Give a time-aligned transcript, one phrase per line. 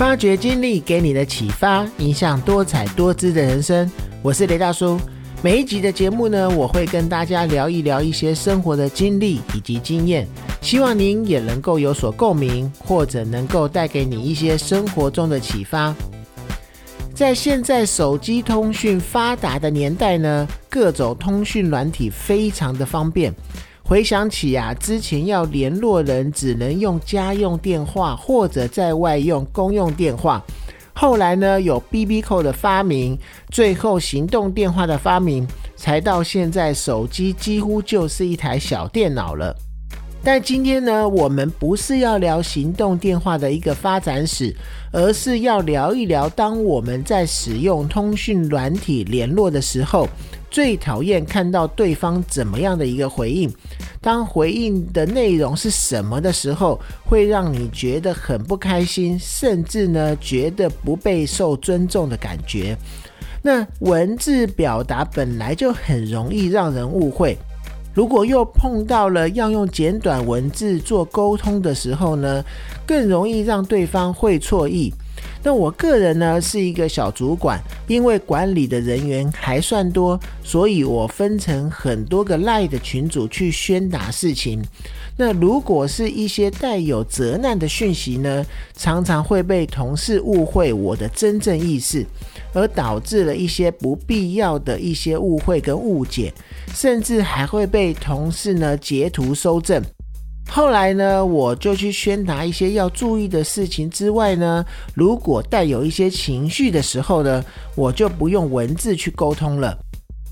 [0.00, 3.86] 发掘经历给你的启发，影响多彩多姿的人生。
[4.22, 4.98] 我是雷大叔。
[5.42, 10.26] 每一集的节目呢，我会跟大家聊一聊一些生活的经历以及经验，
[10.62, 15.94] 希望您也能够有所共鸣，或者能够带给你一些生活中的启发。
[17.14, 23.34] 在现在手机通讯发达的年代呢，各种通讯软体非常的方便。
[23.90, 30.40] 回想起啊，之前要联络人只能用家用电话或者在外用公用电话，
[30.92, 39.56] 后来呢有 BB 扣的发明，最后行动电话的发明，才到现在手机几乎就是一台小电脑了。
[40.22, 44.54] 但今天呢，我们不是要聊行动电话的一个发展史，
[44.92, 50.08] 而是要聊一聊当我们在使用通讯软体联络的时候。
[50.50, 53.48] 最讨厌看到对方怎么样的一个回应，
[54.00, 62.76] 当回应的内容是什么的时候，会让你觉得很不开心，甚至呢觉得不被受尊重的感觉。
[63.42, 67.38] 那文字表达本来就很容易让人误会，
[67.92, 72.44] 如果又碰到了要用简短文字做沟通的时候呢，
[72.86, 74.92] 更容易让对方会错意。
[75.42, 84.62] 那我个人呢是一个小主管，因为管理的人员还算多，所以我分成很多个赖的群组去宣达事情。
[85.16, 88.44] 那如果是一些带有责难的讯息呢，
[88.76, 92.04] 常常会被同事误会我的真正意思，
[92.52, 96.32] 而导致了一些不必要的一些误会跟误解，
[96.74, 99.82] 甚至还会被同事呢截图收证。
[100.48, 107.44] 后来呢，我就去宣达一些要注意的事情之外呢，如果带有一些情绪的时候呢，
[107.76, 109.78] 我就不用文字去沟通了，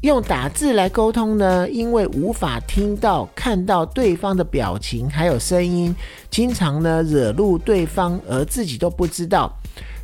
[0.00, 5.94] 用打字来沟通呢，因为无法听到、看到对方的表情还有声音，
[6.30, 9.52] 经常呢惹怒对方，而自己都不知道。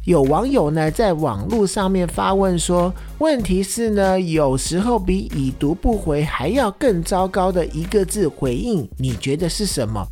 [0.05, 10.05] 有网友呢在网络上面发问说：“问题是呢，有时候比已读不回还要更糟糕的一个字回应，你觉得是什么？”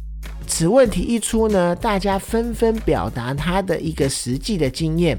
[0.47, 5.19] 此问题一出呢，大家纷纷表达他的一个实际的经验。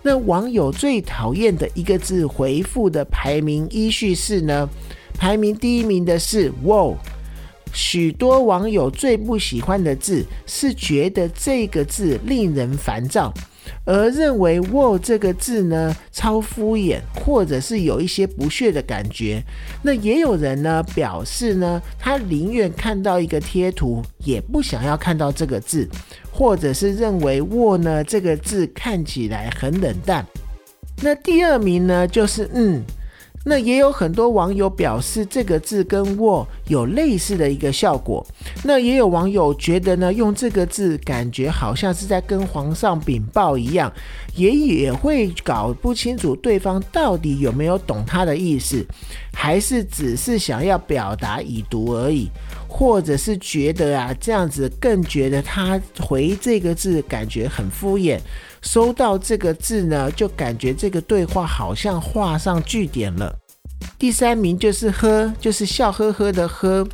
[0.00, 4.68] 那网友最讨厌的一个字回复的排名依序是呢，
[5.18, 6.94] 排名第一名的是 “wow”。
[7.72, 13.34] 许多网友最不喜欢的字是觉得这个字令人烦躁。
[13.84, 19.42] 而认为“w 这个字呢超敷衍，或者是有一些不屑的感觉。
[19.82, 25.88] 那也有人呢表示呢，他宁愿看到一个贴图，也不想要看到这个字，
[26.30, 30.26] 或者是认为“w 呢这个字看起来很冷淡。
[31.02, 32.82] 那第二名呢就是嗯。
[33.46, 38.26] 那也有很多网友表示，这个字跟“握”有类似的一个效果。
[38.64, 43.92] 那也有网友觉得呢，用这个字感觉好像是在跟皇上禀报一样，
[44.34, 48.82] 也也会搞不清楚对方到底有没有懂他的意思，
[49.34, 52.30] 还是只是想要表达已读而已，
[52.66, 58.18] 或者是觉得啊这样子更觉得他回这个字感觉很敷衍。
[58.64, 63.32] 收到这个字呢，就感觉这个对话好像画上句点了。
[63.98, 66.84] 第三名就是呵，就是笑呵呵的呵。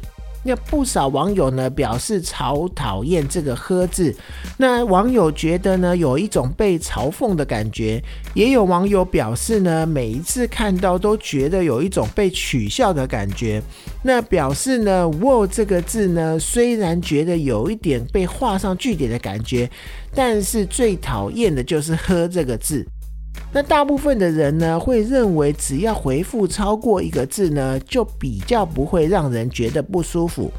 [0.42, 4.14] 那不少网友呢表示超讨厌这个“呵”字，
[4.56, 8.02] 那网友觉得呢有一种被嘲讽的感觉，
[8.34, 13.62] 也有网友表示呢每一次看到都觉得有一种被取笑的感觉。
[14.02, 19.70] 那表示呢 w 这个字呢虽然觉得有一点被画上句点的感觉，
[20.14, 22.86] 但是最讨厌的就是“呵”这个字。
[23.52, 30.52] 那大部分的人呢，会认为只要回复超过一个字呢，就比较不会让人觉得不舒服，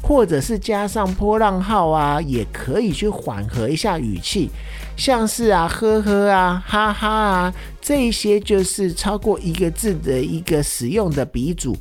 [0.00, 4.48] 或者是加上波浪号啊，也可以去缓和一下语气，
[4.96, 11.76] 像是啊呵呵啊哈哈啊这些，就是超过一个字的一个使用的鼻祖。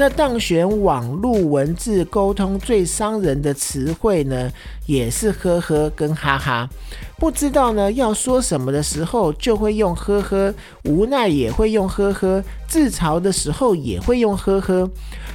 [0.00, 4.48] 那当选网络文字沟通最伤人的词汇呢，
[4.86, 6.70] 也是呵呵跟哈哈。
[7.18, 10.54] 不知道呢要说什么的时候，就会用呵呵；
[10.84, 14.88] 无奈也会用呵呵；自嘲的时候也会用呵呵。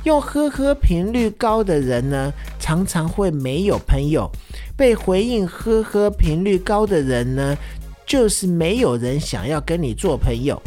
[0.05, 4.31] 用呵呵频率高的人呢，常常会没有朋友；
[4.77, 7.57] 被回应呵呵频率高的人呢，
[8.05, 10.57] 就是没有人想要跟你做朋友。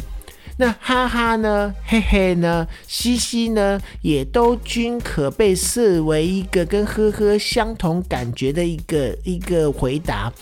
[0.59, 10.33] 那哈哈呢，嘿嘿呢，嘻嘻呢，也都均可被视为一个跟呵呵相同感觉的一个一个回答。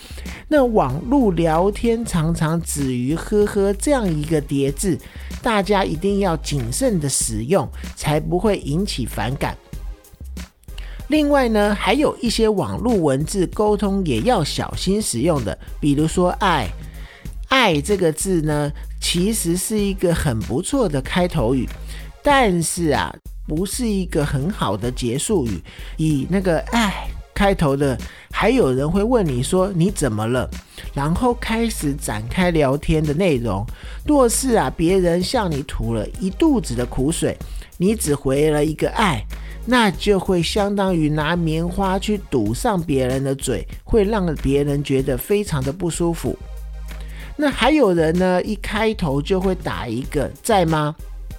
[0.48, 4.98] 那网络聊天常常止于呵呵这样一个叠字，
[5.42, 9.54] 大家一定要谨慎的使用，才不会引起反感。
[11.10, 16.70] 另外呢，还有一些网络文字沟通也要小心使用的，比如说爱。
[17.48, 18.70] 爱这个字呢，
[19.08, 21.70] 其实是一个很不错的开头语，
[22.24, 23.16] 但是啊，
[23.48, 25.62] 不是一个很好的结束语。
[25.96, 27.96] 以那个爱开头的，
[28.32, 30.50] 还有人会问你说你怎么了，
[30.92, 33.64] 然后开始展开聊天的内容。
[34.08, 37.38] 若是啊，别人向你吐了一肚子的苦水，
[37.78, 39.24] 你只回了一个爱。
[39.68, 46.36] 那就会相当于拿棉花去堵上别人的嘴，会让别人觉得非常的不舒服。
[47.36, 50.96] 那还有人呢，一开头就会打一个在吗？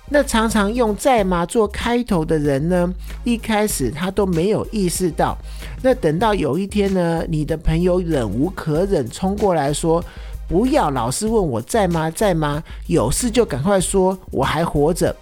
[0.08, 2.88] 那常常用在吗做开头的人呢，
[3.24, 5.36] 一开始他都没有意识到。
[5.82, 10.04] 那等到有一天呢，你的朋友忍无可忍冲过来说
[10.46, 12.62] ：“不要老是问我在吗，在吗？
[12.86, 15.14] 有事就赶快说，我还活着。”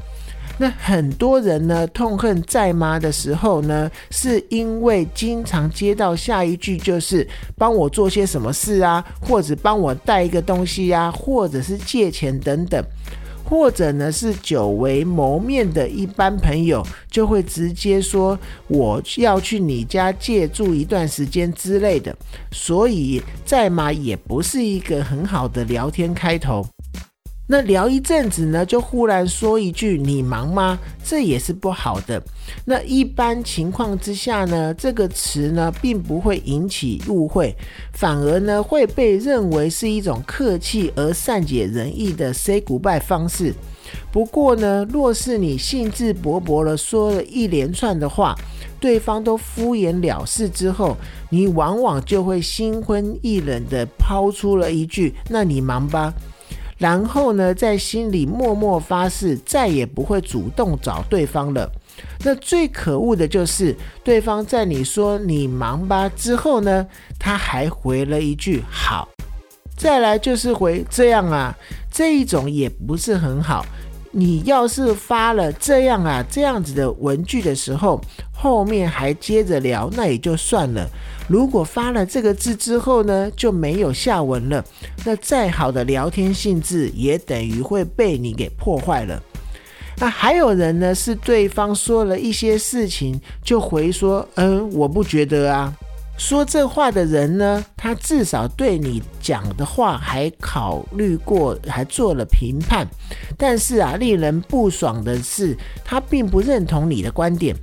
[0.56, 7.26] 那很多人呢痛恨在吗的时候呢，是因为经常接到下一句就是
[7.58, 12.80] 帮我做些什么事啊，或者帮我带一个东西呀，或者是借钱等等，
[13.44, 22.16] 或者呢是久违谋面的一般朋友就会直接说我要去你家借住一段时间之类的，
[22.52, 26.64] 所以在吗也不是一个很好的聊天开头。
[27.46, 32.23] 那聊一阵子呢，就忽然说一句“你忙吗？”这也是不好的。
[32.64, 37.55] 那一般情况之下呢，这个词呢并不会引起误会，
[37.93, 43.52] 反而呢会被认为是一种客气而善解人意的 say goodbye 方式。
[44.11, 48.35] 不过呢，若是你兴致勃勃的说了一连串的话，
[48.81, 50.96] 对方都敷衍了事之后，
[51.29, 56.11] 你往往就会心灰意冷的抛出了一句：“那你忙吧。”
[56.76, 61.70] 然后呢，在心里默默发誓，再也不会主动找对方了。
[62.24, 66.86] 那最可恶的就是，对方在你说“你忙吧”之后呢，
[67.18, 69.08] 他还回了一句“好”。
[69.76, 71.56] 再来就是回“这样啊”，
[71.92, 73.64] 这一种也不是很好。
[74.16, 78.00] 你要是发了这样啊这样子的文句的时候，
[78.32, 80.88] 后面还接着聊，那也就算了。
[81.26, 84.64] 如果发了这个字之后呢，就没有下文了，
[85.05, 89.20] 那再好的聊天性质也等于会被你给破坏了。
[89.96, 95.75] 那还有人呢，是对方说了一些事情，就回说，嗯，我不觉得啊。
[96.16, 102.87] 说这话的人呢，他至少对你讲的话还考虑过，还做了评判。
[103.37, 107.55] 但是啊，令人不爽的是，他并不认同你的观点，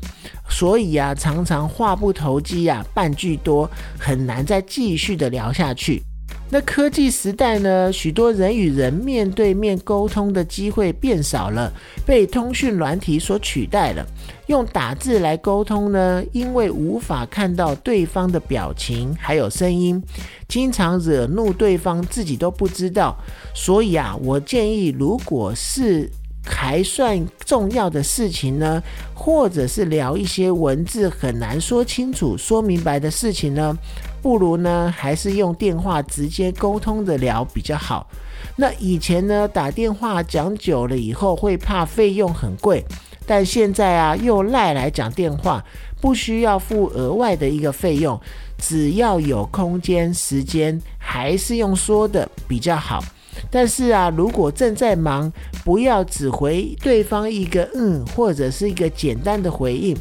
[0.49, 6.03] 所以啊，常常话不投机啊，半句多，很难再继续的聊下去。
[6.53, 11.71] 那科技时代呢，许多人与人面对面沟通的机会变少了，
[12.05, 14.05] 被通讯软体所取代了。
[14.47, 20.03] 用打字来沟通呢，因为无法看到对方的表情还有声音，
[20.49, 23.15] 经常惹怒对方，自己都不知道。
[23.55, 26.09] 所以啊，我建议，如果是
[26.45, 28.81] 还算重要的事情呢，
[29.13, 33.75] 或者是聊一些文字很难说清楚、说明白的事情呢。
[34.21, 38.07] 不如呢，还是用电话直接沟通的聊比较好。
[38.55, 42.83] 那以前呢，打电话讲久了以后会怕费用很贵，
[43.25, 45.63] 但现在啊，用赖来讲电话
[45.99, 48.19] 不需要付额外的一个费用，
[48.59, 53.03] 只要有空间时间，还是用说的比较好。
[53.51, 55.31] 但是啊，如果正在忙，
[55.63, 59.95] 不要只回对方一个嗯，或者是一个简单的回应。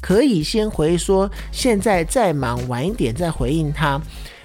[0.00, 4.00] 可以先回说，现在在忙，晚一点再回应他。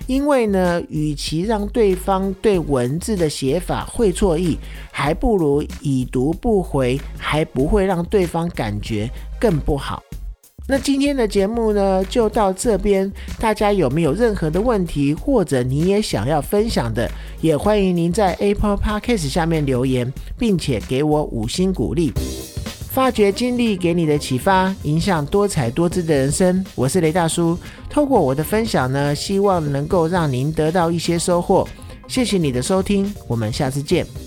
[0.05, 4.57] 因为呢，与其让对方对文字的写法会错意，
[4.91, 9.09] 还不如已读不回，还不会让对方感觉
[9.39, 10.01] 更不好。
[10.69, 13.09] 那今天的节目呢，就到这边。
[13.39, 17.09] 大家有没有任何的问题，或者你也想要分享的，
[17.39, 22.11] 也欢迎您在 Apple Podcast 下面留言，并且给我五星鼓励。
[22.91, 26.65] 发掘经历给你的启发，影响多彩多姿的人生。
[26.75, 27.57] 我是雷大叔，
[27.89, 31.65] 透过我的分享呢，希望能够让您得到一些收获。
[32.09, 34.26] 谢谢你的收听，我们下次见。